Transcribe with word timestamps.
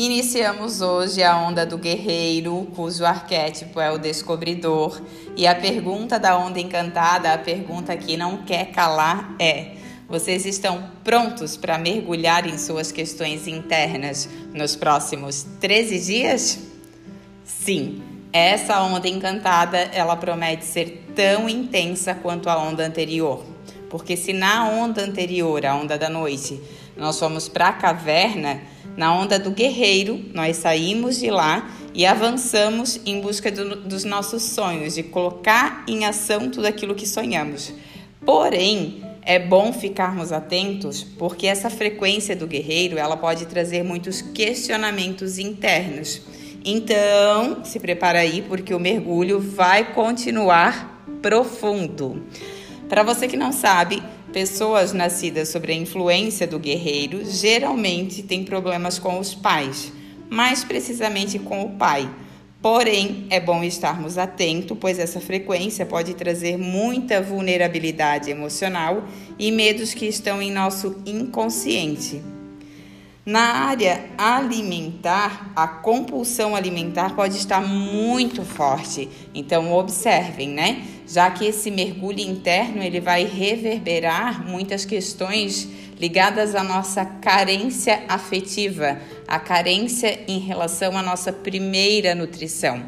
Iniciamos 0.00 0.80
hoje 0.80 1.22
a 1.22 1.36
onda 1.36 1.66
do 1.66 1.76
guerreiro, 1.76 2.66
cujo 2.74 3.04
arquétipo 3.04 3.78
é 3.78 3.90
o 3.90 3.98
descobridor, 3.98 4.98
e 5.36 5.46
a 5.46 5.54
pergunta 5.54 6.18
da 6.18 6.38
onda 6.38 6.58
encantada, 6.58 7.34
a 7.34 7.36
pergunta 7.36 7.94
que 7.94 8.16
não 8.16 8.38
quer 8.38 8.70
calar 8.70 9.36
é: 9.38 9.72
vocês 10.08 10.46
estão 10.46 10.90
prontos 11.04 11.54
para 11.58 11.76
mergulhar 11.76 12.48
em 12.48 12.56
suas 12.56 12.90
questões 12.90 13.46
internas 13.46 14.26
nos 14.54 14.74
próximos 14.74 15.44
13 15.60 15.98
dias? 16.00 16.58
Sim, 17.44 18.02
essa 18.32 18.80
onda 18.80 19.06
encantada, 19.06 19.76
ela 19.92 20.16
promete 20.16 20.64
ser 20.64 21.10
tão 21.14 21.46
intensa 21.46 22.14
quanto 22.14 22.48
a 22.48 22.56
onda 22.56 22.86
anterior. 22.86 23.44
Porque 23.90 24.16
se 24.16 24.32
na 24.32 24.66
onda 24.66 25.02
anterior, 25.02 25.66
a 25.66 25.74
onda 25.74 25.98
da 25.98 26.08
noite, 26.08 26.58
nós 26.96 27.18
fomos 27.18 27.48
para 27.48 27.68
a 27.68 27.72
caverna, 27.72 28.60
na 28.96 29.14
onda 29.14 29.38
do 29.38 29.50
guerreiro, 29.50 30.24
nós 30.34 30.56
saímos 30.56 31.18
de 31.18 31.30
lá 31.30 31.70
e 31.94 32.04
avançamos 32.04 33.00
em 33.06 33.20
busca 33.20 33.50
do, 33.50 33.76
dos 33.76 34.04
nossos 34.04 34.42
sonhos, 34.42 34.94
de 34.94 35.02
colocar 35.02 35.84
em 35.88 36.04
ação 36.04 36.50
tudo 36.50 36.66
aquilo 36.66 36.94
que 36.94 37.06
sonhamos. 37.06 37.72
Porém, 38.24 39.02
é 39.22 39.38
bom 39.38 39.72
ficarmos 39.72 40.32
atentos, 40.32 41.02
porque 41.02 41.46
essa 41.46 41.70
frequência 41.70 42.34
do 42.34 42.46
guerreiro, 42.46 42.98
ela 42.98 43.16
pode 43.16 43.46
trazer 43.46 43.82
muitos 43.82 44.20
questionamentos 44.20 45.38
internos. 45.38 46.22
Então, 46.64 47.64
se 47.64 47.80
prepara 47.80 48.20
aí 48.20 48.42
porque 48.42 48.74
o 48.74 48.80
mergulho 48.80 49.40
vai 49.40 49.92
continuar 49.94 51.04
profundo. 51.22 52.22
Para 52.88 53.02
você 53.02 53.28
que 53.28 53.36
não 53.36 53.52
sabe, 53.52 54.02
Pessoas 54.32 54.92
nascidas 54.92 55.48
sob 55.48 55.72
a 55.72 55.74
influência 55.74 56.46
do 56.46 56.58
guerreiro 56.58 57.24
geralmente 57.24 58.22
têm 58.22 58.44
problemas 58.44 58.96
com 58.96 59.18
os 59.18 59.34
pais, 59.34 59.92
mais 60.28 60.62
precisamente 60.62 61.36
com 61.36 61.64
o 61.64 61.70
pai. 61.70 62.08
Porém, 62.62 63.26
é 63.28 63.40
bom 63.40 63.64
estarmos 63.64 64.18
atentos, 64.18 64.76
pois 64.78 65.00
essa 65.00 65.18
frequência 65.20 65.84
pode 65.84 66.14
trazer 66.14 66.56
muita 66.56 67.20
vulnerabilidade 67.20 68.30
emocional 68.30 69.02
e 69.36 69.50
medos 69.50 69.94
que 69.94 70.06
estão 70.06 70.40
em 70.40 70.52
nosso 70.52 71.02
inconsciente. 71.04 72.22
Na 73.24 73.66
área 73.66 74.06
alimentar, 74.16 75.52
a 75.54 75.68
compulsão 75.68 76.56
alimentar 76.56 77.14
pode 77.14 77.36
estar 77.36 77.60
muito 77.60 78.42
forte. 78.42 79.10
Então 79.34 79.72
observem, 79.74 80.48
né? 80.48 80.82
Já 81.06 81.30
que 81.30 81.44
esse 81.44 81.70
mergulho 81.70 82.20
interno 82.20 82.82
ele 82.82 82.98
vai 82.98 83.24
reverberar 83.24 84.48
muitas 84.48 84.86
questões 84.86 85.68
ligadas 85.98 86.54
à 86.54 86.64
nossa 86.64 87.04
carência 87.04 88.02
afetiva, 88.08 88.98
a 89.28 89.38
carência 89.38 90.20
em 90.26 90.38
relação 90.38 90.96
à 90.96 91.02
nossa 91.02 91.30
primeira 91.30 92.14
nutrição. 92.14 92.82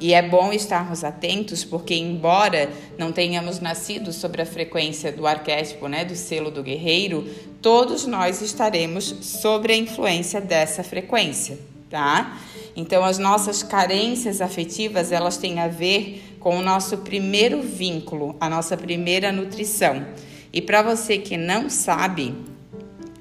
E 0.00 0.12
é 0.12 0.20
bom 0.20 0.52
estarmos 0.52 1.02
atentos, 1.02 1.64
porque 1.64 1.94
embora 1.94 2.70
não 2.98 3.12
tenhamos 3.12 3.60
nascido 3.60 4.12
sobre 4.12 4.42
a 4.42 4.46
frequência 4.46 5.10
do 5.10 5.26
arquétipo, 5.26 5.88
né, 5.88 6.04
do 6.04 6.14
selo 6.14 6.50
do 6.50 6.62
guerreiro, 6.62 7.26
todos 7.62 8.06
nós 8.06 8.42
estaremos 8.42 9.04
sobre 9.22 9.72
a 9.72 9.76
influência 9.76 10.40
dessa 10.40 10.84
frequência, 10.84 11.58
tá? 11.88 12.38
Então 12.76 13.02
as 13.02 13.16
nossas 13.16 13.62
carências 13.62 14.42
afetivas, 14.42 15.12
elas 15.12 15.38
têm 15.38 15.60
a 15.60 15.68
ver 15.68 16.36
com 16.38 16.58
o 16.58 16.62
nosso 16.62 16.98
primeiro 16.98 17.62
vínculo, 17.62 18.36
a 18.38 18.50
nossa 18.50 18.76
primeira 18.76 19.32
nutrição. 19.32 20.06
E 20.52 20.60
para 20.60 20.82
você 20.82 21.16
que 21.16 21.38
não 21.38 21.70
sabe, 21.70 22.34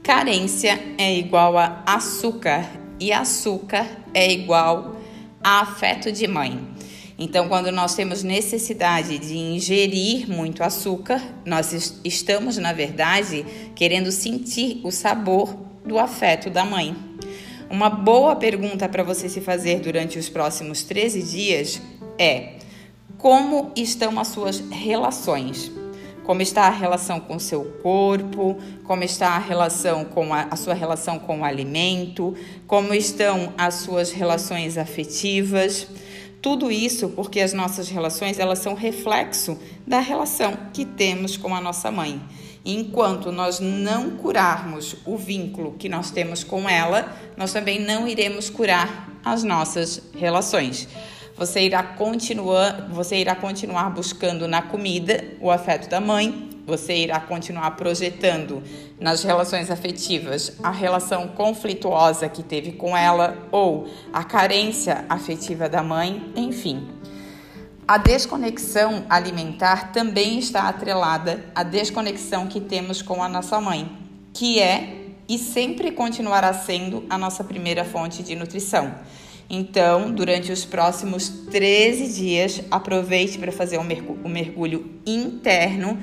carência 0.04 0.80
é 0.98 1.18
igual 1.18 1.58
a 1.58 1.84
açúcar 1.86 2.70
e 3.00 3.14
açúcar 3.14 3.88
é 4.14 4.30
igual 4.32 4.96
afeto 5.46 6.12
de 6.12 6.28
mãe. 6.28 6.60
Então, 7.18 7.48
quando 7.48 7.72
nós 7.72 7.96
temos 7.96 8.24
necessidade 8.24 9.20
de 9.20 9.38
ingerir 9.38 10.28
muito 10.30 10.64
açúcar, 10.64 11.22
nós 11.46 12.00
estamos, 12.04 12.58
na 12.58 12.74
verdade, 12.74 13.46
querendo 13.76 14.12
sentir 14.12 14.82
o 14.84 14.92
sabor 14.92 15.56
do 15.86 16.00
afeto 16.00 16.50
da 16.50 16.66
mãe. 16.66 16.96
Uma 17.70 17.90
boa 17.90 18.36
pergunta 18.36 18.90
para 18.90 19.04
você 19.04 19.30
se 19.30 19.40
fazer 19.40 19.80
durante 19.80 20.18
os 20.18 20.28
próximos 20.28 20.84
13 20.84 21.22
dias 21.22 21.82
é: 22.18 22.54
como 23.18 23.72
estão 23.76 24.20
as 24.20 24.30
suas 24.30 24.60
relações? 24.70 25.72
Como 26.26 26.42
está 26.42 26.64
a 26.64 26.72
relação 26.72 27.20
com 27.20 27.38
seu 27.38 27.64
corpo? 27.84 28.58
Como 28.84 29.04
está 29.04 29.30
a 29.30 29.40
relação 29.40 30.04
com 30.04 30.34
a, 30.34 30.48
a 30.50 30.56
sua 30.56 30.74
relação 30.74 31.20
com 31.20 31.42
o 31.42 31.46
alimento? 31.46 32.36
Como 32.66 32.94
estão 32.96 33.54
as 33.56 33.76
suas 33.76 34.12
relações 34.12 34.76
afetivas? 34.76 35.88
Tudo 36.42 36.72
isso 36.72 37.10
porque 37.10 37.40
as 37.40 37.54
nossas 37.54 37.90
relações 37.90 38.40
elas 38.40 38.60
são 38.60 38.74
reflexo 38.74 39.58
da 39.86 40.00
relação 40.00 40.58
que 40.74 40.84
temos 40.84 41.38
com 41.38 41.54
a 41.54 41.62
nossa 41.62 41.92
mãe. 41.92 42.20
enquanto 42.68 43.32
nós 43.32 43.60
não 43.60 44.18
curarmos 44.18 44.96
o 45.06 45.16
vínculo 45.16 45.74
que 45.74 45.88
nós 45.88 46.10
temos 46.10 46.44
com 46.44 46.68
ela, 46.68 47.16
nós 47.38 47.54
também 47.54 47.80
não 47.80 48.08
iremos 48.08 48.50
curar 48.50 49.12
as 49.24 49.44
nossas 49.44 50.02
relações. 50.16 50.88
Você 51.38 51.64
irá 51.64 51.84
continuar, 51.84 52.88
você 52.90 53.18
irá 53.18 53.36
continuar 53.36 53.90
buscando 53.90 54.48
na 54.48 54.62
comida 54.62 55.22
o 55.42 55.52
afeto 55.52 55.90
da 55.90 56.00
mãe, 56.00 56.50
você 56.66 56.96
irá 56.96 57.20
continuar 57.20 57.72
projetando 57.72 58.64
nas 58.98 59.22
relações 59.22 59.70
afetivas 59.70 60.54
a 60.64 60.72
relação 60.72 61.28
conflituosa 61.28 62.30
que 62.30 62.42
teve 62.42 62.72
com 62.72 62.96
ela 62.96 63.38
ou 63.52 63.90
a 64.14 64.24
carência 64.24 65.04
afetiva 65.10 65.68
da 65.68 65.84
mãe, 65.84 66.32
enfim. 66.38 66.88
A 67.86 67.98
desconexão 67.98 69.06
alimentar 69.10 69.92
também 69.92 70.40
está 70.40 70.70
atrelada 70.70 71.44
à 71.54 71.64
desconexão 71.64 72.48
que 72.48 72.62
temos 72.62 73.02
com 73.02 73.22
a 73.22 73.28
nossa 73.28 73.60
mãe, 73.60 73.92
que 74.34 74.62
é 74.62 75.02
e 75.28 75.38
sempre 75.38 75.92
continuará 75.92 76.54
sendo 76.54 77.04
a 77.10 77.18
nossa 77.18 77.44
primeira 77.44 77.84
fonte 77.84 78.24
de 78.24 78.36
nutrição. 78.36 78.96
Então, 79.50 80.12
durante 80.12 80.52
os 80.52 80.66
próximos 80.66 81.30
13 81.52 82.14
dias, 82.20 82.62
aproveite 82.72 83.38
para 83.38 83.52
fazer 83.52 83.78
um 83.78 84.28
mergulho 84.28 85.00
interno 85.06 86.00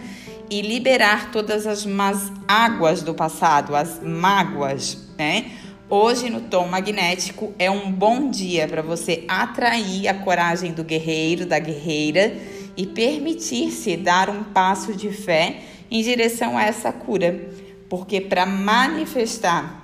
e 0.48 0.62
liberar 0.62 1.32
todas 1.32 1.66
as 1.66 1.84
más 1.84 2.30
águas 2.46 3.02
do 3.02 3.14
passado, 3.14 3.74
as 3.74 4.00
mágoas, 4.02 4.98
né? 5.18 5.50
Hoje, 5.88 6.30
no 6.30 6.42
tom 6.42 6.68
magnético, 6.68 7.52
é 7.58 7.70
um 7.70 7.90
bom 7.90 8.30
dia 8.30 8.66
para 8.68 8.80
você 8.80 9.24
atrair 9.28 10.08
a 10.08 10.14
coragem 10.14 10.72
do 10.72 10.84
guerreiro, 10.84 11.44
da 11.44 11.58
guerreira 11.58 12.34
e 12.76 12.86
permitir-se 12.86 13.96
dar 13.96 14.30
um 14.30 14.44
passo 14.44 14.94
de 14.94 15.10
fé 15.10 15.60
em 15.90 16.02
direção 16.02 16.56
a 16.56 16.64
essa 16.64 16.92
cura. 16.92 17.48
Porque 17.90 18.22
para 18.22 18.46
manifestar 18.46 19.81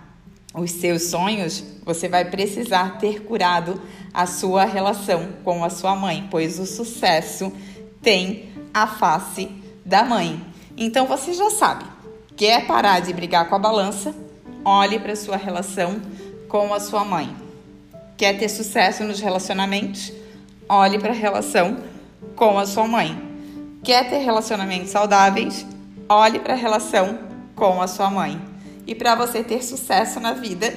os 0.55 0.71
seus 0.73 1.05
sonhos, 1.05 1.63
você 1.85 2.09
vai 2.09 2.25
precisar 2.25 2.99
ter 2.99 3.23
curado 3.23 3.81
a 4.13 4.27
sua 4.27 4.65
relação 4.65 5.29
com 5.45 5.65
a 5.65 5.71
sua 5.71 5.95
mãe, 5.95 6.27
pois 6.31 6.59
o 6.59 6.67
sucesso 6.67 7.53
tem 8.03 8.51
a 8.73 8.87
face 8.87 9.51
da 9.85 10.05
mãe. 10.05 10.41
Então 10.77 11.07
você 11.07 11.33
já 11.33 11.51
sabe, 11.51 11.85
quer 12.37 12.67
parar 12.67 13.01
de 13.01 13.13
brigar 13.13 13.49
com 13.49 13.55
a 13.55 13.59
balança? 13.59 14.15
Olhe 14.65 14.99
para 14.99 15.17
sua 15.17 15.37
relação 15.37 16.01
com 16.49 16.73
a 16.73 16.81
sua 16.81 17.05
mãe. 17.05 17.35
Quer 18.17 18.39
ter 18.39 18.49
sucesso 18.49 19.05
nos 19.05 19.21
relacionamentos? 19.21 20.13
Olhe 20.69 20.99
para 20.99 21.13
a 21.13 21.15
relação 21.15 21.79
com 22.35 22.59
a 22.59 22.67
sua 22.67 22.87
mãe. 22.87 23.17
Quer 23.83 24.09
ter 24.11 24.19
relacionamentos 24.19 24.91
saudáveis? 24.91 25.65
Olhe 26.09 26.39
para 26.39 26.55
a 26.55 26.57
relação 26.57 27.19
com 27.55 27.81
a 27.81 27.87
sua 27.87 28.11
mãe. 28.11 28.41
E 28.89 28.95
para 28.95 29.15
você 29.15 29.45
ter 29.45 29.63
sucesso 29.63 30.19
na 30.19 30.33
vida, 30.33 30.73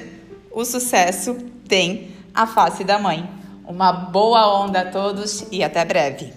o 0.50 0.66
sucesso 0.66 1.34
tem 1.66 2.14
a 2.34 2.46
face 2.46 2.84
da 2.84 2.98
mãe. 2.98 3.26
Uma 3.66 3.90
boa 3.90 4.62
onda 4.62 4.82
a 4.82 4.90
todos 4.90 5.46
e 5.50 5.64
até 5.64 5.82
breve. 5.82 6.30